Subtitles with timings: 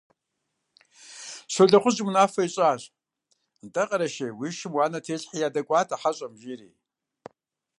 [1.53, 2.81] Щолэхъужьым унафэ ищӀащ:
[3.65, 6.69] «НтӀэ, Къэрэшей, уи шым уанэ телъхьи ядэкӀуатэ хьэщӀэхэм»,– жери.